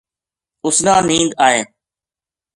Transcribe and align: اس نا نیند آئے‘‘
اس 0.65 0.77
نا 0.85 0.95
نیند 1.07 1.31
آئے‘‘ 1.45 1.61